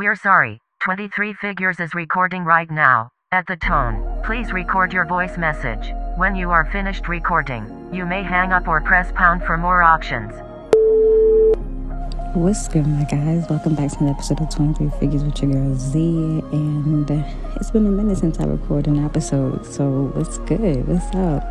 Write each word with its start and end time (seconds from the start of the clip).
We're 0.00 0.16
sorry. 0.16 0.60
23 0.80 1.34
Figures 1.34 1.78
is 1.78 1.94
recording 1.94 2.42
right 2.42 2.70
now. 2.70 3.10
At 3.32 3.46
the 3.46 3.56
tone, 3.56 4.02
please 4.24 4.50
record 4.50 4.94
your 4.94 5.04
voice 5.04 5.36
message. 5.36 5.92
When 6.16 6.34
you 6.34 6.50
are 6.50 6.64
finished 6.72 7.06
recording, 7.06 7.68
you 7.92 8.06
may 8.06 8.22
hang 8.22 8.50
up 8.50 8.66
or 8.66 8.80
press 8.80 9.12
pound 9.14 9.44
for 9.44 9.58
more 9.58 9.82
options. 9.82 10.32
What's 12.34 12.66
good, 12.68 12.86
my 12.86 13.04
guys? 13.04 13.44
Welcome 13.50 13.74
back 13.74 13.90
to 13.90 13.98
another 13.98 14.14
episode 14.14 14.40
of 14.40 14.48
23 14.48 14.88
Figures 14.98 15.22
with 15.22 15.42
your 15.42 15.52
girl 15.52 15.74
Z. 15.76 15.98
And 16.50 17.10
it's 17.56 17.70
been 17.70 17.84
a 17.84 17.90
minute 17.90 18.16
since 18.16 18.40
I 18.40 18.44
recorded 18.44 18.94
an 18.94 19.04
episode, 19.04 19.66
so 19.66 20.12
what's 20.14 20.38
good? 20.38 20.88
What's 20.88 21.14
up? 21.14 21.44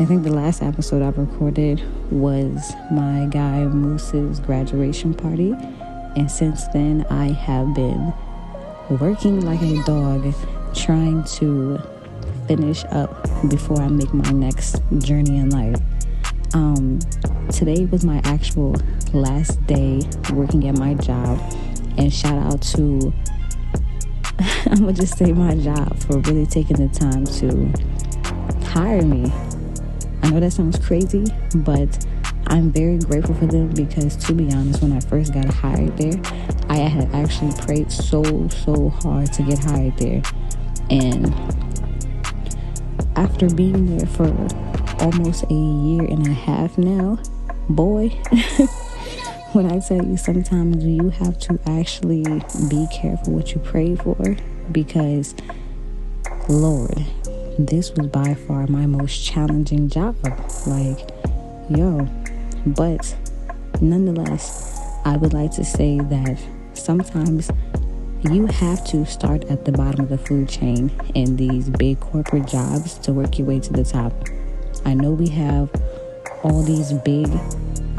I 0.00 0.04
think 0.04 0.24
the 0.24 0.32
last 0.32 0.62
episode 0.62 1.00
I 1.00 1.10
recorded 1.10 1.80
was 2.10 2.72
my 2.90 3.28
guy 3.30 3.60
Moose's 3.66 4.40
graduation 4.40 5.14
party. 5.14 5.54
And 6.16 6.30
since 6.30 6.66
then, 6.68 7.06
I 7.08 7.32
have 7.32 7.74
been 7.74 8.12
working 8.90 9.40
like 9.40 9.62
a 9.62 9.82
dog, 9.84 10.34
trying 10.74 11.24
to 11.24 11.80
finish 12.46 12.84
up 12.90 13.28
before 13.48 13.80
I 13.80 13.88
make 13.88 14.12
my 14.12 14.30
next 14.30 14.82
journey 14.98 15.38
in 15.38 15.50
life. 15.50 15.80
Um, 16.54 16.98
today 17.50 17.86
was 17.86 18.04
my 18.04 18.20
actual 18.24 18.76
last 19.12 19.64
day 19.66 20.02
working 20.32 20.68
at 20.68 20.76
my 20.76 20.94
job, 20.94 21.40
and 21.96 22.12
shout 22.12 22.38
out 22.38 22.60
to 22.62 23.12
I'm 24.66 24.80
gonna 24.80 24.92
just 24.92 25.16
say 25.16 25.32
my 25.32 25.54
job 25.56 25.98
for 26.00 26.18
really 26.18 26.46
taking 26.46 26.76
the 26.76 26.88
time 26.88 27.24
to 27.24 28.66
hire 28.68 29.02
me. 29.02 29.32
I 30.22 30.30
know 30.30 30.40
that 30.40 30.52
sounds 30.52 30.78
crazy, 30.78 31.26
but 31.54 32.06
I'm 32.52 32.70
very 32.70 32.98
grateful 32.98 33.34
for 33.34 33.46
them 33.46 33.68
because, 33.68 34.14
to 34.26 34.34
be 34.34 34.52
honest, 34.52 34.82
when 34.82 34.92
I 34.92 35.00
first 35.00 35.32
got 35.32 35.46
hired 35.46 35.96
there, 35.96 36.20
I 36.68 36.76
had 36.76 37.10
actually 37.14 37.54
prayed 37.64 37.90
so, 37.90 38.22
so 38.48 38.90
hard 38.90 39.32
to 39.32 39.42
get 39.42 39.58
hired 39.64 39.96
there. 39.96 40.20
And 40.90 41.34
after 43.16 43.48
being 43.48 43.96
there 43.96 44.06
for 44.06 44.28
almost 45.00 45.44
a 45.44 45.54
year 45.54 46.04
and 46.04 46.26
a 46.26 46.34
half 46.34 46.76
now, 46.76 47.18
boy, 47.70 48.08
when 49.52 49.72
I 49.72 49.78
tell 49.78 50.04
you 50.04 50.18
sometimes 50.18 50.84
you 50.84 51.08
have 51.08 51.38
to 51.40 51.58
actually 51.64 52.24
be 52.68 52.86
careful 52.92 53.32
what 53.32 53.54
you 53.54 53.60
pray 53.60 53.96
for 53.96 54.36
because, 54.70 55.34
Lord, 56.50 57.02
this 57.58 57.92
was 57.92 58.08
by 58.08 58.34
far 58.34 58.66
my 58.66 58.84
most 58.84 59.24
challenging 59.24 59.88
job. 59.88 60.16
Like, 60.66 61.08
yo, 61.70 62.06
but 62.66 63.16
nonetheless, 63.80 64.80
I 65.04 65.16
would 65.16 65.32
like 65.32 65.50
to 65.52 65.64
say 65.64 65.98
that 65.98 66.38
sometimes 66.74 67.50
you 68.30 68.46
have 68.46 68.84
to 68.86 69.04
start 69.04 69.44
at 69.46 69.64
the 69.64 69.72
bottom 69.72 70.00
of 70.00 70.08
the 70.08 70.18
food 70.18 70.48
chain 70.48 70.90
in 71.14 71.36
these 71.36 71.68
big 71.70 71.98
corporate 71.98 72.46
jobs 72.46 72.98
to 72.98 73.12
work 73.12 73.38
your 73.38 73.48
way 73.48 73.58
to 73.58 73.72
the 73.72 73.84
top. 73.84 74.12
I 74.84 74.94
know 74.94 75.10
we 75.10 75.28
have 75.30 75.70
all 76.44 76.62
these 76.62 76.92
big 76.92 77.28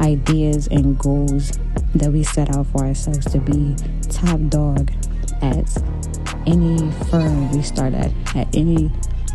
ideas 0.00 0.66
and 0.68 0.98
goals 0.98 1.58
that 1.94 2.10
we 2.10 2.22
set 2.22 2.54
out 2.54 2.66
for 2.68 2.84
ourselves 2.84 3.30
to 3.32 3.38
be 3.38 3.76
top 4.08 4.40
dog 4.48 4.90
at 5.42 5.68
any 6.46 6.90
firm 7.10 7.50
we 7.52 7.62
start 7.62 7.94
at, 7.94 8.10
at 8.34 8.54
any 8.54 8.90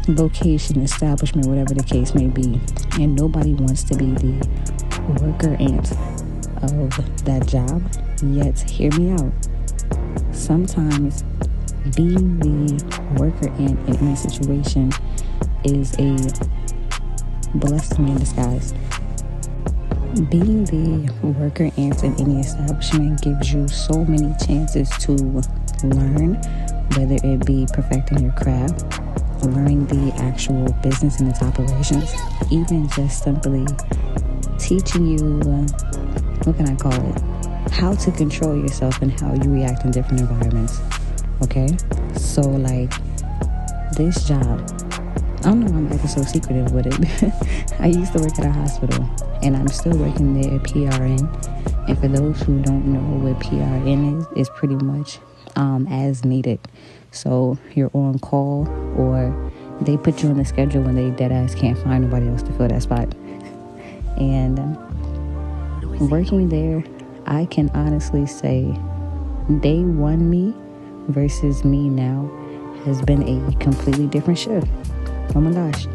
location, 0.08 0.82
establishment, 0.82 1.48
whatever 1.48 1.74
the 1.74 1.84
case 1.84 2.14
may 2.14 2.28
be. 2.28 2.60
And 3.00 3.16
nobody 3.16 3.54
wants 3.54 3.84
to 3.86 3.96
be 3.96 4.06
the 4.06 4.79
worker 5.22 5.56
ant 5.60 5.92
of 6.62 7.26
that 7.26 7.48
job. 7.48 7.82
Yet, 8.22 8.60
hear 8.60 8.92
me 9.00 9.12
out. 9.12 9.32
Sometimes 10.32 11.24
being 11.96 12.40
the 12.40 12.84
worker 13.18 13.50
ant 13.62 13.80
in 13.90 13.96
any 13.98 14.16
situation 14.16 14.92
is 15.64 15.94
a 16.00 16.16
blessing 17.56 18.08
in 18.08 18.18
disguise. 18.18 18.74
Being 20.30 20.66
the 20.66 21.12
worker 21.24 21.72
ant 21.78 22.04
in 22.04 22.20
any 22.20 22.40
establishment 22.42 23.22
gives 23.22 23.54
you 23.54 23.68
so 23.68 24.04
many 24.06 24.34
chances 24.46 24.90
to 25.00 25.14
learn, 25.84 26.36
whether 26.96 27.18
it 27.24 27.46
be 27.46 27.68
perfecting 27.74 28.20
your 28.20 28.34
craft, 28.34 28.84
learning 29.44 29.86
the 29.88 30.12
actual 30.18 30.72
business 30.84 31.20
and 31.20 31.30
its 31.30 31.42
operations, 31.42 32.12
even 32.52 32.90
just 32.90 33.24
simply 33.24 33.66
teaching 34.60 35.08
you, 35.08 35.40
uh, 35.42 35.66
what 36.44 36.56
can 36.58 36.68
I 36.68 36.76
call 36.76 36.94
it? 36.94 37.72
How 37.72 37.94
to 37.94 38.12
control 38.12 38.56
yourself 38.56 39.02
and 39.02 39.12
how 39.20 39.34
you 39.34 39.52
react 39.52 39.86
in 39.86 39.92
different 39.92 40.22
environments. 40.22 40.80
Okay? 41.42 41.70
So, 42.16 42.42
like, 42.42 42.92
this 43.94 44.28
job, 44.28 44.60
I 45.40 45.44
don't 45.44 45.62
know 45.62 45.72
why 45.72 45.78
I'm 45.78 45.92
acting 45.92 46.08
so 46.10 46.22
secretive 46.24 46.72
with 46.72 46.88
it. 46.88 47.34
I 47.80 47.88
used 47.88 48.14
to 48.14 48.20
work 48.20 48.38
at 48.38 48.46
a 48.46 48.52
hospital 48.52 49.10
and 49.42 49.56
I'm 49.56 49.68
still 49.70 49.98
working 49.98 50.40
there 50.40 50.60
PRN. 50.60 51.88
And 51.88 51.98
for 51.98 52.08
those 52.08 52.42
who 52.42 52.62
don't 52.62 52.86
know 52.86 53.30
what 53.30 53.40
PRN 53.40 54.20
is, 54.20 54.28
it's 54.36 54.50
pretty 54.58 54.76
much 54.76 55.20
um, 55.56 55.88
as 55.88 56.26
needed. 56.26 56.60
So 57.12 57.58
you're 57.74 57.92
on 57.94 58.20
call 58.20 58.68
or 58.98 59.52
they 59.82 59.98
put 59.98 60.22
you 60.22 60.30
on 60.30 60.38
the 60.38 60.46
schedule 60.46 60.84
when 60.84 60.96
they 60.96 61.10
dead 61.12 61.32
ass 61.32 61.56
can't 61.56 61.78
find 61.78 62.04
nobody 62.04 62.28
else 62.28 62.44
to 62.44 62.52
fill 62.54 62.68
that 62.68 62.84
spot. 62.84 63.14
And 64.20 64.78
working 66.10 66.50
there, 66.50 66.84
I 67.26 67.46
can 67.46 67.70
honestly 67.74 68.26
say 68.26 68.64
day 69.62 69.80
one 69.80 70.30
me 70.30 70.54
versus 71.08 71.64
me 71.66 71.90
now 71.90 72.30
has 72.86 73.02
been 73.02 73.24
a 73.24 73.56
completely 73.58 74.08
different 74.08 74.40
shift. 74.40 74.68
Oh 75.36 75.42
my 75.42 75.52
gosh. 75.52 75.86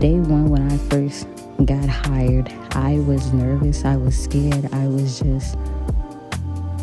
Day 0.00 0.18
one, 0.20 0.48
when 0.48 0.70
I 0.70 0.76
first 0.88 1.26
got 1.64 1.88
hired, 1.88 2.52
I 2.72 2.98
was 3.00 3.32
nervous, 3.32 3.84
I 3.84 3.96
was 3.96 4.16
scared, 4.16 4.72
I 4.72 4.86
was 4.86 5.20
just 5.20 5.56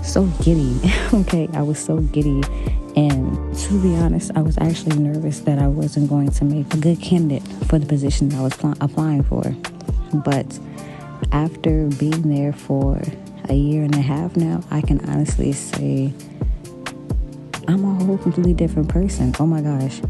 so 0.03 0.25
giddy. 0.41 0.79
okay, 1.13 1.47
I 1.53 1.61
was 1.61 1.79
so 1.79 1.97
giddy. 1.97 2.41
And 2.95 3.55
to 3.57 3.81
be 3.81 3.95
honest, 3.95 4.31
I 4.35 4.41
was 4.41 4.57
actually 4.59 4.97
nervous 4.97 5.39
that 5.41 5.59
I 5.59 5.67
wasn't 5.67 6.09
going 6.09 6.31
to 6.31 6.45
make 6.45 6.73
a 6.73 6.77
good 6.77 7.01
candidate 7.01 7.47
for 7.67 7.79
the 7.79 7.85
position 7.85 8.33
I 8.33 8.41
was 8.41 8.53
pl- 8.53 8.75
applying 8.81 9.23
for. 9.23 9.55
But 10.13 10.59
after 11.31 11.87
being 11.87 12.21
there 12.29 12.53
for 12.53 13.01
a 13.49 13.53
year 13.53 13.83
and 13.83 13.95
a 13.95 14.01
half 14.01 14.35
now, 14.35 14.61
I 14.71 14.81
can 14.81 15.03
honestly 15.09 15.51
say 15.51 16.13
I'm 17.67 17.83
a 17.83 18.03
whole 18.03 18.17
completely 18.17 18.53
different 18.53 18.89
person. 18.89 19.33
Oh 19.39 19.45
my 19.45 19.61
gosh. 19.61 20.01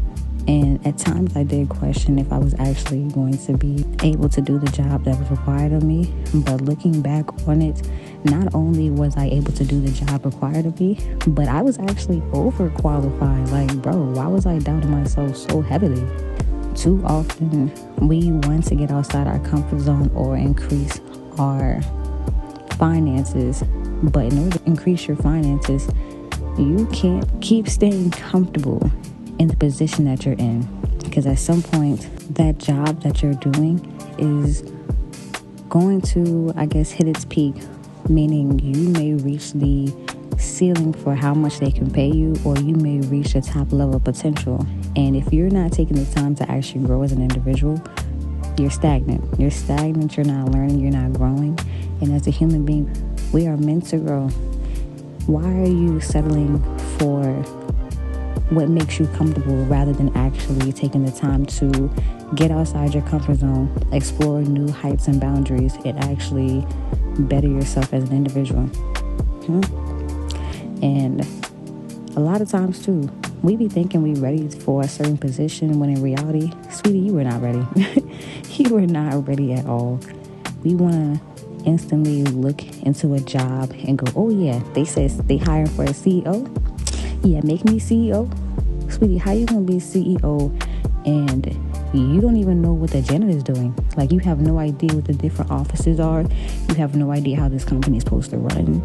And 0.46 0.86
at 0.86 0.98
times 0.98 1.34
I 1.36 1.42
did 1.42 1.70
question 1.70 2.18
if 2.18 2.30
I 2.30 2.36
was 2.36 2.54
actually 2.58 3.04
going 3.12 3.38
to 3.38 3.56
be 3.56 3.82
able 4.02 4.28
to 4.28 4.42
do 4.42 4.58
the 4.58 4.70
job 4.70 5.04
that 5.04 5.18
was 5.18 5.30
required 5.30 5.72
of 5.72 5.82
me. 5.82 6.12
But 6.34 6.60
looking 6.60 7.00
back 7.00 7.24
on 7.48 7.62
it, 7.62 7.88
not 8.24 8.54
only 8.54 8.90
was 8.90 9.16
I 9.16 9.26
able 9.26 9.52
to 9.52 9.64
do 9.64 9.80
the 9.80 9.90
job 9.90 10.26
required 10.26 10.66
of 10.66 10.78
me, 10.78 10.98
but 11.28 11.48
I 11.48 11.62
was 11.62 11.78
actually 11.78 12.20
overqualified. 12.32 13.50
Like, 13.50 13.74
bro, 13.80 13.96
why 13.96 14.26
was 14.26 14.44
I 14.44 14.58
doubting 14.58 14.90
myself 14.90 15.34
so 15.36 15.62
heavily? 15.62 16.04
Too 16.76 17.02
often 17.04 17.72
we 18.06 18.30
want 18.30 18.64
to 18.66 18.74
get 18.74 18.90
outside 18.90 19.26
our 19.26 19.38
comfort 19.40 19.80
zone 19.80 20.10
or 20.14 20.36
increase 20.36 21.00
our 21.38 21.80
finances. 22.78 23.62
But 24.02 24.32
in 24.32 24.38
order 24.38 24.58
to 24.58 24.64
increase 24.66 25.06
your 25.06 25.16
finances, 25.16 25.88
you 26.58 26.86
can't 26.92 27.26
keep 27.40 27.68
staying 27.68 28.10
comfortable 28.10 28.90
in 29.38 29.48
the 29.48 29.56
position 29.56 30.04
that 30.04 30.24
you're 30.24 30.34
in. 30.34 30.68
Because 31.02 31.26
at 31.26 31.38
some 31.38 31.62
point, 31.62 32.08
that 32.34 32.58
job 32.58 33.02
that 33.02 33.22
you're 33.22 33.34
doing 33.34 33.80
is 34.18 34.62
going 35.68 36.00
to, 36.00 36.52
I 36.56 36.66
guess, 36.66 36.90
hit 36.90 37.08
its 37.08 37.24
peak, 37.24 37.54
meaning 38.08 38.58
you 38.58 38.90
may 38.90 39.14
reach 39.14 39.52
the 39.52 39.92
ceiling 40.38 40.92
for 40.92 41.14
how 41.14 41.34
much 41.34 41.58
they 41.58 41.70
can 41.70 41.90
pay 41.90 42.08
you, 42.08 42.36
or 42.44 42.56
you 42.58 42.74
may 42.74 43.00
reach 43.00 43.34
a 43.34 43.40
top 43.40 43.72
level 43.72 43.98
potential. 44.00 44.66
And 44.96 45.16
if 45.16 45.32
you're 45.32 45.50
not 45.50 45.72
taking 45.72 45.96
the 45.96 46.12
time 46.14 46.34
to 46.36 46.50
actually 46.50 46.84
grow 46.84 47.02
as 47.02 47.12
an 47.12 47.20
individual, 47.20 47.82
you're 48.58 48.70
stagnant. 48.70 49.40
You're 49.40 49.50
stagnant, 49.50 50.16
you're 50.16 50.26
not 50.26 50.52
learning, 50.52 50.78
you're 50.78 50.92
not 50.92 51.12
growing. 51.14 51.58
And 52.00 52.12
as 52.12 52.26
a 52.26 52.30
human 52.30 52.64
being, 52.64 52.88
we 53.32 53.46
are 53.46 53.56
meant 53.56 53.86
to 53.86 53.98
grow. 53.98 54.28
Why 55.26 55.44
are 55.44 55.66
you 55.66 56.00
settling 56.00 56.62
for 56.98 57.24
what 58.50 58.68
makes 58.68 59.00
you 59.00 59.06
comfortable 59.08 59.56
rather 59.64 59.92
than 59.92 60.16
actually 60.16 60.72
taking 60.72 61.04
the 61.04 61.10
time 61.10 61.46
to 61.46 61.90
get 62.36 62.50
outside 62.50 62.94
your 62.94 63.02
comfort 63.04 63.36
zone, 63.36 63.72
explore 63.92 64.42
new 64.42 64.70
heights 64.70 65.08
and 65.08 65.20
boundaries, 65.20 65.74
and 65.84 65.98
actually 66.04 66.64
better 67.20 67.48
yourself 67.48 67.92
as 67.92 68.08
an 68.08 68.16
individual? 68.16 68.66
Hmm? 69.46 69.62
And 70.84 71.26
a 72.16 72.20
lot 72.20 72.40
of 72.40 72.48
times, 72.50 72.84
too, 72.84 73.10
we 73.44 73.56
be 73.56 73.68
thinking 73.68 74.02
we 74.02 74.14
ready 74.14 74.48
for 74.48 74.80
a 74.80 74.88
certain 74.88 75.18
position 75.18 75.78
when 75.78 75.90
in 75.90 76.02
reality, 76.02 76.50
sweetie, 76.70 76.98
you 76.98 77.12
were 77.12 77.24
not 77.24 77.42
ready. 77.42 77.62
you 78.52 78.72
were 78.72 78.86
not 78.86 79.28
ready 79.28 79.52
at 79.52 79.66
all. 79.66 80.00
We 80.62 80.74
want 80.74 80.94
to 80.94 81.66
instantly 81.66 82.24
look 82.24 82.64
into 82.84 83.12
a 83.12 83.20
job 83.20 83.70
and 83.86 83.98
go, 83.98 84.10
oh, 84.16 84.30
yeah, 84.30 84.62
they 84.72 84.86
said 84.86 85.10
they 85.28 85.36
hiring 85.36 85.66
for 85.66 85.82
a 85.82 85.88
CEO. 85.88 86.48
Yeah, 87.22 87.42
make 87.44 87.66
me 87.66 87.78
CEO. 87.78 88.32
Sweetie, 88.90 89.18
how 89.18 89.32
you 89.32 89.44
gonna 89.44 89.60
be 89.60 89.74
CEO 89.74 90.50
and 91.04 91.46
you 91.92 92.22
don't 92.22 92.36
even 92.36 92.62
know 92.62 92.72
what 92.72 92.92
the 92.92 93.02
janitor 93.02 93.36
is 93.36 93.42
doing? 93.42 93.74
Like 93.94 94.10
you 94.10 94.20
have 94.20 94.40
no 94.40 94.58
idea 94.58 94.94
what 94.94 95.04
the 95.04 95.12
different 95.12 95.50
offices 95.50 96.00
are. 96.00 96.22
You 96.22 96.74
have 96.76 96.96
no 96.96 97.10
idea 97.10 97.36
how 97.36 97.50
this 97.50 97.64
company 97.66 97.98
is 97.98 98.04
supposed 98.04 98.30
to 98.30 98.38
run. 98.38 98.80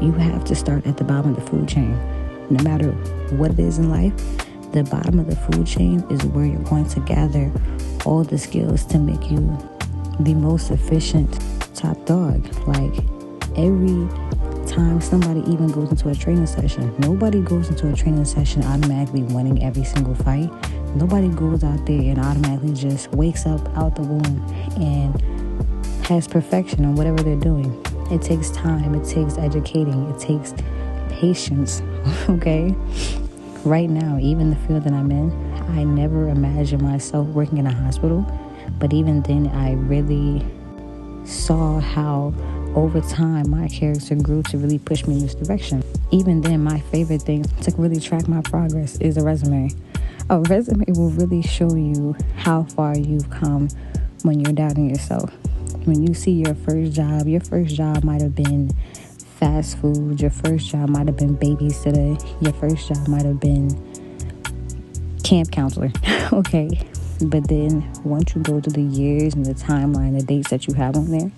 You 0.00 0.12
have 0.12 0.44
to 0.46 0.54
start 0.54 0.86
at 0.86 0.96
the 0.96 1.04
bottom 1.04 1.34
of 1.34 1.44
the 1.44 1.50
food 1.50 1.68
chain. 1.68 2.21
No 2.50 2.62
matter 2.62 2.90
what 3.36 3.52
it 3.52 3.58
is 3.58 3.78
in 3.78 3.90
life, 3.90 4.12
the 4.72 4.84
bottom 4.84 5.18
of 5.18 5.26
the 5.26 5.36
food 5.36 5.66
chain 5.66 6.04
is 6.10 6.24
where 6.26 6.46
you're 6.46 6.58
going 6.60 6.88
to 6.88 7.00
gather 7.00 7.50
all 8.04 8.24
the 8.24 8.38
skills 8.38 8.84
to 8.86 8.98
make 8.98 9.30
you 9.30 9.38
the 10.20 10.34
most 10.34 10.70
efficient 10.70 11.30
top 11.74 12.04
dog. 12.06 12.44
Like 12.66 12.94
every 13.56 14.08
time 14.66 15.00
somebody 15.00 15.40
even 15.50 15.68
goes 15.68 15.90
into 15.90 16.08
a 16.08 16.14
training 16.14 16.46
session, 16.46 16.94
nobody 16.98 17.40
goes 17.40 17.68
into 17.68 17.88
a 17.88 17.94
training 17.94 18.24
session 18.24 18.64
automatically 18.64 19.22
winning 19.22 19.62
every 19.62 19.84
single 19.84 20.14
fight. 20.14 20.50
Nobody 20.96 21.28
goes 21.28 21.64
out 21.64 21.84
there 21.86 22.00
and 22.00 22.18
automatically 22.18 22.74
just 22.74 23.10
wakes 23.12 23.46
up 23.46 23.66
out 23.76 23.96
the 23.96 24.02
womb 24.02 24.44
and 24.76 25.20
has 26.06 26.28
perfection 26.28 26.84
on 26.84 26.94
whatever 26.94 27.22
they're 27.22 27.36
doing. 27.36 27.78
It 28.10 28.22
takes 28.22 28.50
time, 28.50 28.94
it 28.94 29.06
takes 29.06 29.38
educating, 29.38 30.10
it 30.10 30.18
takes 30.18 30.54
patience, 31.10 31.82
okay? 32.28 32.74
Right 33.64 33.88
now, 33.88 34.18
even 34.20 34.50
the 34.50 34.56
field 34.66 34.84
that 34.84 34.92
I'm 34.92 35.10
in, 35.10 35.30
I 35.76 35.84
never 35.84 36.28
imagined 36.28 36.82
myself 36.82 37.28
working 37.28 37.58
in 37.58 37.66
a 37.66 37.72
hospital, 37.72 38.26
but 38.78 38.92
even 38.92 39.22
then, 39.22 39.48
I 39.48 39.74
really 39.74 40.44
saw 41.24 41.78
how 41.78 42.34
over 42.74 43.00
time 43.02 43.50
my 43.50 43.68
character 43.68 44.14
grew 44.16 44.42
to 44.44 44.58
really 44.58 44.78
push 44.78 45.06
me 45.06 45.14
in 45.14 45.20
this 45.20 45.34
direction. 45.34 45.82
Even 46.10 46.40
then, 46.40 46.62
my 46.62 46.80
favorite 46.80 47.22
thing 47.22 47.44
to 47.62 47.72
really 47.76 48.00
track 48.00 48.26
my 48.28 48.40
progress 48.42 48.96
is 48.98 49.16
a 49.16 49.22
resume. 49.22 49.70
A 50.30 50.40
resume 50.40 50.84
will 50.88 51.10
really 51.10 51.42
show 51.42 51.74
you 51.74 52.16
how 52.36 52.64
far 52.64 52.96
you've 52.96 53.28
come 53.30 53.68
when 54.22 54.40
you're 54.40 54.52
doubting 54.52 54.88
yourself. 54.88 55.30
When 55.84 56.06
you 56.06 56.14
see 56.14 56.32
your 56.32 56.54
first 56.54 56.92
job, 56.92 57.26
your 57.26 57.40
first 57.40 57.74
job 57.74 58.04
might 58.04 58.22
have 58.22 58.34
been 58.34 58.70
fast 59.42 59.76
food, 59.78 60.20
your 60.20 60.30
first 60.30 60.68
job 60.68 60.88
might 60.88 61.08
have 61.08 61.16
been 61.16 61.36
babysitter, 61.36 62.14
your 62.40 62.52
first 62.52 62.86
job 62.86 63.08
might 63.08 63.24
have 63.24 63.40
been 63.40 63.68
camp 65.24 65.50
counselor, 65.50 65.90
okay? 66.32 66.70
But 67.24 67.48
then 67.48 67.92
once 68.04 68.36
you 68.36 68.40
go 68.40 68.60
to 68.60 68.70
the 68.70 68.82
years 68.82 69.34
and 69.34 69.44
the 69.44 69.54
timeline, 69.54 70.16
the 70.16 70.24
dates 70.24 70.50
that 70.50 70.68
you 70.68 70.74
have 70.74 70.94
on 70.94 71.10
there, 71.10 71.32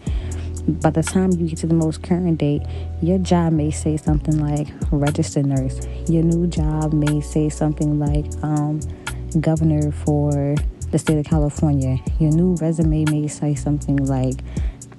by 0.68 0.90
the 0.90 1.02
time 1.02 1.32
you 1.32 1.48
get 1.48 1.56
to 1.60 1.66
the 1.66 1.74
most 1.74 2.02
current 2.02 2.36
date, 2.36 2.60
your 3.00 3.16
job 3.16 3.54
may 3.54 3.70
say 3.70 3.96
something 3.96 4.38
like 4.38 4.68
registered 4.90 5.46
nurse. 5.46 5.80
Your 6.06 6.24
new 6.24 6.46
job 6.46 6.92
may 6.92 7.22
say 7.22 7.48
something 7.48 7.98
like 7.98 8.26
um, 8.42 8.80
governor 9.40 9.92
for 9.92 10.54
the 10.90 10.98
state 10.98 11.16
of 11.16 11.24
California. 11.24 11.96
Your 12.20 12.32
new 12.32 12.54
resume 12.56 13.06
may 13.06 13.28
say 13.28 13.54
something 13.54 13.96
like 13.96 14.40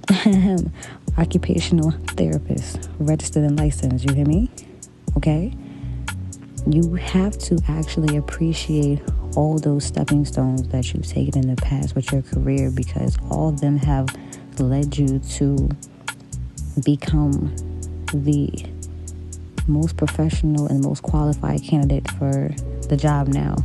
occupational 1.18 1.92
therapist, 2.10 2.90
registered 3.00 3.44
and 3.44 3.58
licensed. 3.58 4.06
You 4.06 4.14
hear 4.14 4.26
me? 4.26 4.50
Okay? 5.18 5.54
You 6.68 6.96
have 6.96 7.38
to 7.40 7.60
actually 7.68 8.18
appreciate 8.18 9.02
all 9.36 9.60
those 9.60 9.86
stepping 9.86 10.26
stones 10.26 10.68
that 10.70 10.94
you've 10.94 11.08
taken 11.08 11.44
in 11.44 11.56
the 11.56 11.62
past 11.62 11.96
with 11.96 12.12
your 12.12 12.22
career 12.22 12.72
because 12.72 13.18
all 13.30 13.50
of 13.50 13.62
them 13.62 13.78
have 13.78 14.08
led 14.60 14.98
you 14.98 15.20
to 15.20 15.70
become 16.84 17.56
the 18.14 18.50
most 19.68 19.98
professional 19.98 20.68
and 20.68 20.84
most 20.84 21.04
qualified 21.04 21.62
candidate 21.64 22.10
for 22.12 22.54
the 22.88 22.98
job 22.98 23.28
now. 23.28 23.56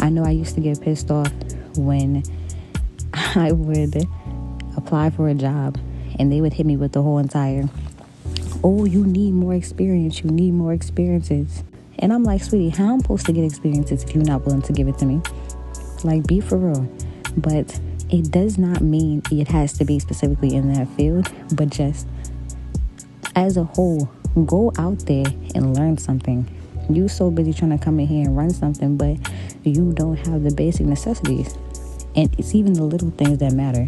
I 0.00 0.08
know 0.08 0.24
I 0.24 0.30
used 0.30 0.54
to 0.56 0.60
get 0.60 0.80
pissed 0.80 1.10
off 1.10 1.32
when 1.76 2.22
I 3.14 3.52
would 3.52 3.96
apply 4.76 5.10
for 5.10 5.28
a 5.28 5.34
job 5.34 5.78
and 6.22 6.30
they 6.30 6.40
would 6.40 6.52
hit 6.52 6.64
me 6.64 6.76
with 6.76 6.92
the 6.92 7.02
whole 7.02 7.18
entire, 7.18 7.68
oh, 8.62 8.84
you 8.84 9.04
need 9.04 9.32
more 9.32 9.54
experience, 9.54 10.22
you 10.22 10.30
need 10.30 10.52
more 10.52 10.72
experiences. 10.72 11.64
And 11.98 12.12
I'm 12.12 12.22
like, 12.22 12.44
sweetie, 12.44 12.68
how 12.68 12.92
am 12.92 12.94
I 12.94 12.98
supposed 12.98 13.26
to 13.26 13.32
get 13.32 13.42
experiences 13.42 14.04
if 14.04 14.14
you're 14.14 14.22
not 14.22 14.46
willing 14.46 14.62
to 14.62 14.72
give 14.72 14.86
it 14.86 14.96
to 14.98 15.04
me? 15.04 15.20
Like, 16.04 16.24
be 16.28 16.40
for 16.40 16.58
real. 16.58 16.88
But 17.36 17.80
it 18.08 18.30
does 18.30 18.56
not 18.56 18.82
mean 18.82 19.22
it 19.32 19.48
has 19.48 19.72
to 19.78 19.84
be 19.84 19.98
specifically 19.98 20.54
in 20.54 20.72
that 20.72 20.86
field, 20.90 21.28
but 21.56 21.70
just 21.70 22.06
as 23.34 23.56
a 23.56 23.64
whole, 23.64 24.08
go 24.46 24.72
out 24.78 25.00
there 25.06 25.26
and 25.56 25.76
learn 25.76 25.98
something. 25.98 26.48
You 26.88 27.08
so 27.08 27.32
busy 27.32 27.52
trying 27.52 27.76
to 27.76 27.84
come 27.84 27.98
in 27.98 28.06
here 28.06 28.26
and 28.26 28.36
run 28.36 28.50
something, 28.50 28.96
but 28.96 29.16
you 29.64 29.92
don't 29.92 30.24
have 30.28 30.44
the 30.44 30.52
basic 30.52 30.86
necessities. 30.86 31.58
And 32.14 32.34
it's 32.38 32.54
even 32.54 32.74
the 32.74 32.84
little 32.84 33.10
things 33.12 33.38
that 33.38 33.52
matter. 33.52 33.84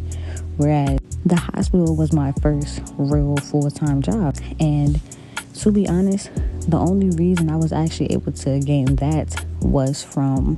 Whereas 0.56 0.98
the 1.26 1.36
hospital 1.36 1.96
was 1.96 2.12
my 2.12 2.32
first 2.40 2.80
real 2.96 3.36
full 3.36 3.70
time 3.70 4.02
job. 4.02 4.36
And 4.60 5.00
to 5.54 5.72
be 5.72 5.88
honest, 5.88 6.30
the 6.68 6.78
only 6.78 7.10
reason 7.10 7.50
I 7.50 7.56
was 7.56 7.72
actually 7.72 8.12
able 8.12 8.32
to 8.32 8.60
gain 8.60 8.96
that 8.96 9.44
was 9.60 10.02
from 10.02 10.56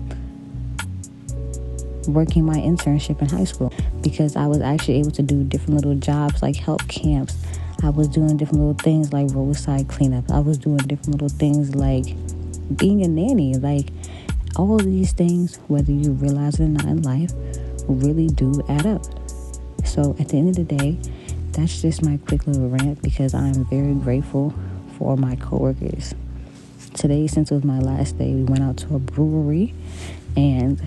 working 2.08 2.44
my 2.44 2.56
internship 2.56 3.20
in 3.20 3.28
high 3.28 3.44
school 3.44 3.72
because 4.00 4.36
I 4.36 4.46
was 4.46 4.60
actually 4.60 5.00
able 5.00 5.10
to 5.12 5.22
do 5.22 5.42
different 5.44 5.74
little 5.74 5.96
jobs 5.96 6.42
like 6.42 6.56
help 6.56 6.86
camps. 6.88 7.36
I 7.82 7.90
was 7.90 8.08
doing 8.08 8.36
different 8.36 8.60
little 8.60 8.74
things 8.74 9.12
like 9.12 9.28
roadside 9.32 9.88
cleanup. 9.88 10.30
I 10.30 10.40
was 10.40 10.58
doing 10.58 10.78
different 10.78 11.20
little 11.20 11.28
things 11.28 11.74
like 11.74 12.06
being 12.76 13.02
a 13.04 13.08
nanny. 13.08 13.54
Like 13.54 13.88
all 14.56 14.78
these 14.78 15.12
things, 15.12 15.56
whether 15.68 15.92
you 15.92 16.12
realize 16.12 16.58
it 16.58 16.64
or 16.64 16.68
not 16.68 16.86
in 16.86 17.02
life, 17.02 17.32
really 17.88 18.28
do 18.28 18.62
add 18.68 18.86
up. 18.86 19.04
So 19.84 20.16
at 20.18 20.28
the 20.28 20.38
end 20.38 20.50
of 20.50 20.56
the 20.56 20.76
day, 20.76 20.98
that's 21.52 21.80
just 21.80 22.02
my 22.02 22.18
quick 22.28 22.46
little 22.46 22.68
rant 22.68 23.00
because 23.02 23.34
I'm 23.34 23.64
very 23.66 23.94
grateful 23.94 24.54
for 24.98 25.16
my 25.16 25.36
coworkers. 25.36 26.14
Today, 26.94 27.26
since 27.26 27.50
it 27.50 27.54
was 27.54 27.64
my 27.64 27.78
last 27.78 28.18
day, 28.18 28.32
we 28.34 28.44
went 28.44 28.62
out 28.62 28.76
to 28.78 28.94
a 28.94 28.98
brewery 28.98 29.74
and 30.36 30.82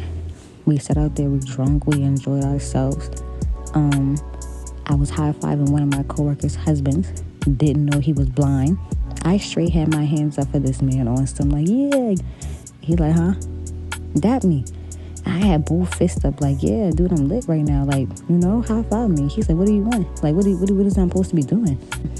we 0.65 0.77
sat 0.77 0.97
out 0.97 1.15
there, 1.15 1.29
we 1.29 1.39
drunk, 1.39 1.87
we 1.87 2.03
enjoyed 2.03 2.43
ourselves. 2.43 3.09
Um, 3.73 4.17
I 4.85 4.95
was 4.95 5.09
high 5.09 5.31
fiving 5.31 5.69
one 5.69 5.83
of 5.83 5.89
my 5.89 6.03
coworkers' 6.03 6.55
husbands. 6.55 7.23
Didn't 7.41 7.85
know 7.85 7.99
he 7.99 8.13
was 8.13 8.29
blind. 8.29 8.77
I 9.23 9.37
straight 9.37 9.73
had 9.73 9.89
my 9.89 10.05
hands 10.05 10.37
up 10.37 10.51
for 10.51 10.59
this 10.59 10.81
man 10.81 11.07
on 11.07 11.25
some 11.27 11.49
like, 11.49 11.67
yeah. 11.67 12.15
He 12.81 12.95
like, 12.95 13.15
huh? 13.15 13.33
Dap 14.15 14.43
me. 14.43 14.65
I 15.29 15.45
had 15.45 15.65
both 15.65 15.93
fists 15.93 16.25
up, 16.25 16.41
like, 16.41 16.57
yeah, 16.61 16.89
dude, 16.89 17.11
I'm 17.11 17.27
lit 17.27 17.45
right 17.47 17.63
now. 17.63 17.85
Like, 17.85 18.07
you 18.27 18.37
know, 18.37 18.61
high 18.61 18.83
five 18.83 19.09
me. 19.09 19.27
He's 19.27 19.47
like, 19.47 19.57
what 19.57 19.67
do 19.67 19.73
you 19.73 19.83
want? 19.83 20.23
Like, 20.23 20.33
what 20.33 20.43
do 20.43 20.51
you, 20.51 20.57
what, 20.57 20.67
do, 20.67 20.75
what 20.75 20.85
is 20.87 20.97
I'm 20.97 21.09
supposed 21.09 21.29
to 21.29 21.35
be 21.35 21.43
doing? 21.43 21.77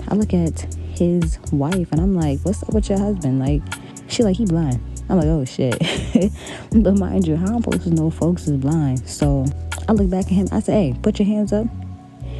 I 0.08 0.16
look 0.16 0.34
at 0.34 0.62
his 0.96 1.40
wife 1.52 1.92
and 1.92 2.00
I'm 2.00 2.14
like, 2.14 2.40
what's 2.44 2.62
up 2.62 2.74
with 2.74 2.90
your 2.90 3.00
husband? 3.00 3.40
Like, 3.40 3.62
she 4.08 4.24
like, 4.24 4.38
he 4.38 4.46
blind. 4.46 4.80
I'm 5.10 5.18
like, 5.18 5.26
oh 5.26 5.44
shit. 5.44 5.78
but 6.72 6.98
mind 7.00 7.28
you, 7.28 7.36
how 7.36 7.56
I'm 7.56 7.64
supposed 7.64 7.84
to 7.84 7.90
know 7.90 8.12
folks 8.12 8.48
is 8.48 8.58
blind? 8.58 9.08
So 9.10 9.46
I 9.88 9.94
look 9.94 10.10
back 10.10 10.26
at 10.26 10.32
him. 10.32 10.48
I 10.52 10.60
said, 10.60 10.74
hey, 10.74 11.00
put 11.02 11.18
your 11.18 11.28
hands 11.28 11.52
up. 11.52 11.66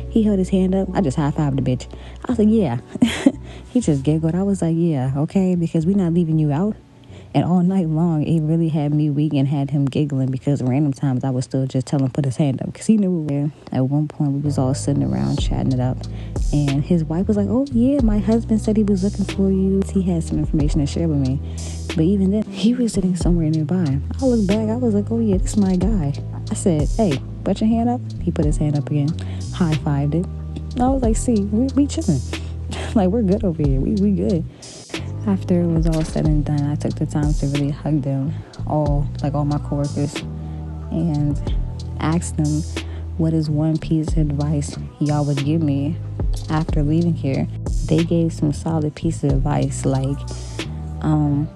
He 0.10 0.24
held 0.24 0.38
his 0.38 0.50
hand 0.50 0.76
up. 0.76 0.88
I 0.94 1.02
just 1.02 1.18
high 1.18 1.32
fived 1.32 1.56
the 1.56 1.62
bitch. 1.64 1.92
I 2.26 2.32
was 2.32 2.40
like, 2.40 2.48
yeah. 2.50 2.80
he 3.70 3.82
just 3.82 4.04
giggled. 4.04 4.36
I 4.36 4.44
was 4.44 4.62
like, 4.62 4.76
yeah, 4.78 5.14
okay, 5.18 5.56
because 5.56 5.86
we're 5.86 5.98
not 5.98 6.14
leaving 6.14 6.38
you 6.38 6.52
out. 6.52 6.76
And 7.36 7.46
all 7.46 7.62
night 7.62 7.88
long, 7.88 8.24
it 8.24 8.42
really 8.42 8.70
had 8.70 8.92
me 8.92 9.12
weak 9.12 9.34
and 9.34 9.48
had 9.48 9.70
him 9.70 9.86
giggling 9.86 10.32
because 10.32 10.64
random 10.64 10.94
times 10.94 11.24
I 11.24 11.30
was 11.30 11.46
still 11.46 11.68
just 11.68 11.86
telling 11.86 12.06
him 12.06 12.12
put 12.12 12.26
his 12.26 12.38
hand 12.38 12.60
up 12.62 12.74
because 12.74 12.88
he 12.88 12.98
knew 12.98 13.12
we 13.12 13.36
were. 13.36 13.52
At 13.72 13.88
one 13.88 14.08
point, 14.08 14.32
we 14.32 14.40
was 14.40 14.58
all 14.58 14.74
sitting 14.74 15.04
around 15.04 15.40
chatting 15.40 15.72
it 15.72 15.80
up, 15.80 15.98
and 16.52 16.84
his 16.84 17.04
wife 17.04 17.28
was 17.28 17.38
like, 17.38 17.48
"Oh 17.48 17.68
yeah, 17.72 18.02
my 18.02 18.18
husband 18.18 18.62
said 18.62 18.78
he 18.78 18.84
was 18.84 19.04
looking 19.04 19.26
for 19.26 19.52
you. 19.52 19.82
He 19.94 20.02
had 20.02 20.24
some 20.24 20.40
information 20.40 20.80
to 20.80 20.88
share 20.88 21.08
with 21.08 21.20
me." 21.20 21.40
But 21.96 22.02
even 22.02 22.32
then, 22.32 22.44
he 22.44 22.74
was 22.74 22.94
sitting 22.94 23.16
somewhere 23.16 23.50
nearby. 23.50 24.00
I 24.22 24.26
looked 24.26 24.48
back. 24.48 24.68
I 24.70 24.78
was 24.78 24.96
like, 24.96 25.12
"Oh 25.12 25.20
yeah, 25.20 25.38
this 25.38 25.52
is 25.52 25.58
my 25.58 25.76
guy." 25.76 26.14
I 26.50 26.54
said, 26.56 26.88
"Hey, 26.98 27.22
put 27.44 27.62
your 27.62 27.70
hand 27.70 27.90
up." 27.90 28.02
He 28.24 28.32
put 28.32 28.46
his 28.46 28.58
hand 28.58 28.76
up 28.76 28.90
again, 28.90 29.10
high 29.54 29.76
fived 29.76 30.16
it. 30.16 30.26
I 30.82 30.88
was 30.88 31.04
like, 31.04 31.16
"See, 31.16 31.42
we, 31.42 31.68
we 31.76 31.86
chilling. 31.86 32.22
like 32.96 33.10
we're 33.10 33.22
good 33.22 33.44
over 33.44 33.62
here. 33.62 33.80
We 33.80 33.94
we 34.02 34.12
good." 34.14 34.44
After 35.28 35.62
it 35.62 35.68
was 35.68 35.88
all 35.88 36.04
said 36.04 36.26
and 36.26 36.44
done, 36.44 36.62
I 36.70 36.76
took 36.76 36.96
the 36.96 37.06
time 37.06 37.34
to 37.36 37.48
really 37.48 37.72
hug 37.72 38.02
them 38.02 38.34
all, 38.68 39.08
like 39.22 39.34
all 39.34 39.46
my 39.46 39.58
coworkers, 39.60 40.16
and 40.92 41.38
asked 42.00 42.38
them 42.38 42.62
what 43.18 43.34
is 43.34 43.50
one 43.50 43.78
piece 43.78 44.08
of 44.10 44.18
advice 44.18 44.78
y'all 45.00 45.26
would 45.26 45.44
give 45.44 45.62
me 45.62 45.98
after 46.50 46.84
leaving 46.84 47.14
here. 47.14 47.48
They 47.86 48.04
gave 48.04 48.34
some 48.34 48.54
solid 48.54 48.96
piece 48.96 49.24
of 49.24 49.32
advice, 49.32 49.86
like 49.86 50.18
um, 51.02 51.50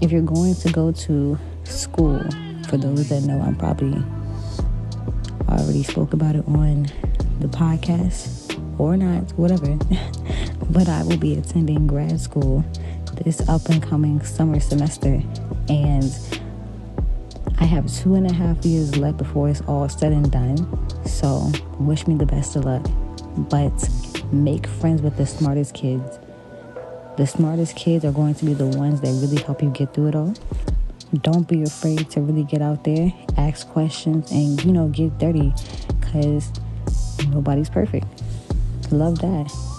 if 0.00 0.10
you're 0.10 0.22
going 0.22 0.54
to 0.56 0.72
go 0.72 0.92
to 0.92 1.38
school, 1.64 2.20
for 2.68 2.76
those 2.76 3.08
that 3.08 3.22
know, 3.22 3.40
I'm 3.40 3.56
probably 3.56 4.02
already 5.48 5.82
spoke 5.82 6.12
about 6.12 6.36
it 6.36 6.46
on 6.48 6.84
the 7.40 7.48
podcast 7.48 8.60
or 8.78 8.96
not, 8.96 9.32
whatever. 9.32 9.78
but 10.70 10.88
I 10.88 11.02
will 11.02 11.18
be 11.18 11.34
attending 11.34 11.86
grad 11.86 12.20
school 12.20 12.64
this 13.24 13.46
up 13.48 13.68
and 13.68 13.82
coming 13.82 14.22
summer 14.24 14.60
semester. 14.60 15.22
And 15.68 16.18
I 17.58 17.64
have 17.64 17.90
two 17.92 18.14
and 18.14 18.30
a 18.30 18.32
half 18.32 18.64
years 18.64 18.96
left 18.96 19.18
before 19.18 19.48
it's 19.48 19.62
all 19.62 19.88
said 19.88 20.12
and 20.12 20.30
done. 20.30 20.56
So, 21.06 21.50
wish 21.78 22.06
me 22.06 22.14
the 22.14 22.26
best 22.26 22.56
of 22.56 22.64
luck. 22.64 22.86
But 23.36 23.88
make 24.32 24.66
friends 24.66 25.02
with 25.02 25.16
the 25.16 25.26
smartest 25.26 25.74
kids. 25.74 26.18
The 27.16 27.26
smartest 27.26 27.76
kids 27.76 28.04
are 28.04 28.12
going 28.12 28.34
to 28.34 28.44
be 28.44 28.52
the 28.52 28.66
ones 28.66 29.00
that 29.00 29.08
really 29.08 29.42
help 29.42 29.62
you 29.62 29.70
get 29.70 29.94
through 29.94 30.08
it 30.08 30.14
all. 30.14 30.34
Don't 31.22 31.48
be 31.48 31.62
afraid 31.62 32.10
to 32.10 32.20
really 32.20 32.42
get 32.42 32.60
out 32.60 32.84
there, 32.84 33.12
ask 33.38 33.66
questions, 33.68 34.30
and 34.32 34.62
you 34.64 34.72
know, 34.72 34.88
get 34.88 35.16
dirty 35.18 35.54
because 36.00 36.50
nobody's 37.28 37.70
perfect. 37.70 38.06
Love 38.90 39.18
that. 39.20 39.75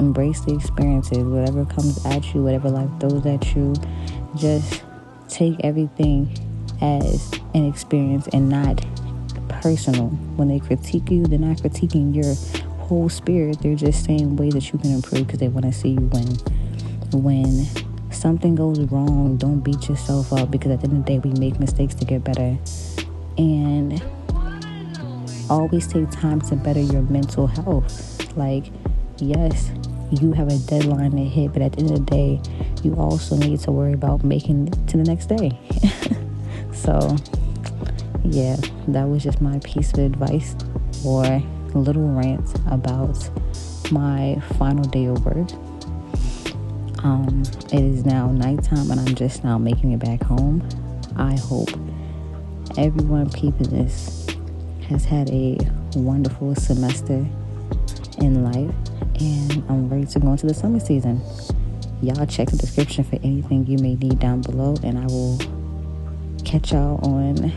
Embrace 0.00 0.40
the 0.40 0.54
experiences, 0.54 1.18
whatever 1.18 1.64
comes 1.64 2.04
at 2.06 2.34
you, 2.34 2.42
whatever 2.42 2.70
life 2.70 2.90
throws 3.00 3.24
at 3.26 3.54
you. 3.54 3.74
Just 4.36 4.82
take 5.28 5.56
everything 5.64 6.30
as 6.80 7.32
an 7.54 7.66
experience 7.66 8.28
and 8.32 8.48
not 8.48 8.84
personal. 9.48 10.08
When 10.36 10.48
they 10.48 10.60
critique 10.60 11.10
you, 11.10 11.24
they're 11.26 11.38
not 11.38 11.58
critiquing 11.58 12.14
your 12.14 12.34
whole 12.84 13.08
spirit. 13.08 13.60
They're 13.60 13.74
just 13.74 14.04
saying 14.04 14.36
ways 14.36 14.54
that 14.54 14.72
you 14.72 14.78
can 14.78 14.92
improve 14.92 15.26
because 15.26 15.40
they 15.40 15.48
want 15.48 15.66
to 15.66 15.72
see 15.72 15.90
you 15.90 16.10
win. 16.12 16.36
When 17.12 17.66
something 18.10 18.54
goes 18.54 18.80
wrong, 18.80 19.36
don't 19.36 19.60
beat 19.60 19.88
yourself 19.88 20.32
up 20.32 20.50
because 20.50 20.72
at 20.72 20.80
the 20.80 20.88
end 20.88 20.98
of 20.98 21.06
the 21.06 21.12
day, 21.12 21.18
we 21.18 21.30
make 21.38 21.58
mistakes 21.58 21.94
to 21.96 22.04
get 22.04 22.24
better. 22.24 22.56
And 23.38 24.02
always 25.48 25.86
take 25.86 26.10
time 26.10 26.40
to 26.42 26.56
better 26.56 26.80
your 26.80 27.02
mental 27.02 27.46
health. 27.46 28.36
Like, 28.36 28.66
yes, 29.18 29.70
you 30.10 30.32
have 30.32 30.48
a 30.48 30.58
deadline 30.58 31.12
to 31.12 31.24
hit, 31.24 31.52
but 31.52 31.62
at 31.62 31.72
the 31.72 31.80
end 31.80 31.90
of 31.90 32.06
the 32.06 32.10
day, 32.10 32.40
you 32.82 32.94
also 32.94 33.36
need 33.36 33.60
to 33.60 33.72
worry 33.72 33.92
about 33.92 34.24
making 34.24 34.68
it 34.68 34.88
to 34.88 34.96
the 34.96 35.04
next 35.04 35.26
day. 35.26 35.58
so, 36.72 37.16
yeah, 38.24 38.56
that 38.88 39.04
was 39.04 39.22
just 39.22 39.40
my 39.40 39.58
piece 39.60 39.92
of 39.92 39.98
advice 40.00 40.54
or 41.04 41.42
little 41.74 42.08
rant 42.08 42.48
about 42.70 43.30
my 43.90 44.40
final 44.58 44.84
day 44.84 45.06
of 45.06 45.24
work. 45.24 45.50
Um, 47.04 47.42
it 47.72 47.80
is 47.80 48.04
now 48.04 48.32
nighttime 48.32 48.90
and 48.90 49.00
I'm 49.00 49.14
just 49.14 49.44
now 49.44 49.58
making 49.58 49.92
it 49.92 49.98
back 49.98 50.22
home. 50.22 50.66
I 51.16 51.36
hope 51.36 51.68
everyone 52.76 53.30
peeping 53.30 53.70
this 53.70 54.26
has 54.88 55.04
had 55.04 55.30
a 55.30 55.58
wonderful 55.94 56.54
semester 56.54 57.26
in 58.18 58.44
life 58.44 58.74
and 59.20 59.64
I'm 59.68 59.88
ready 59.88 60.06
to 60.06 60.20
go 60.20 60.32
into 60.32 60.46
the 60.46 60.54
summer 60.54 60.80
season. 60.80 61.20
Y'all 62.02 62.26
check 62.26 62.50
the 62.50 62.56
description 62.56 63.04
for 63.04 63.16
anything 63.16 63.66
you 63.66 63.78
may 63.78 63.94
need 63.94 64.18
down 64.18 64.42
below, 64.42 64.76
and 64.82 64.98
I 64.98 65.06
will 65.06 65.38
catch 66.44 66.72
y'all 66.72 66.98
on 67.06 67.50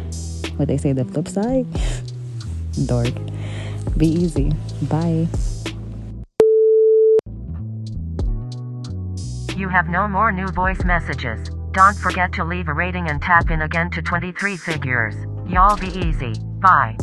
what 0.57 0.67
they 0.67 0.77
say 0.77 0.93
the 0.93 1.05
flip 1.05 1.27
side. 1.27 1.65
Dork. 2.85 3.13
Be 3.97 4.07
easy. 4.07 4.51
Bye. 4.83 5.27
You 9.55 9.67
have 9.67 9.89
no 9.89 10.07
more 10.07 10.31
new 10.31 10.47
voice 10.47 10.83
messages. 10.85 11.49
Don't 11.73 11.97
forget 11.97 12.31
to 12.33 12.43
leave 12.43 12.69
a 12.69 12.73
rating 12.73 13.09
and 13.09 13.21
tap 13.21 13.51
in 13.51 13.61
again 13.61 13.89
to 13.91 14.01
23 14.01 14.55
figures. 14.57 15.15
Y'all 15.47 15.75
be 15.77 15.89
easy. 15.99 16.33
Bye. 16.61 16.97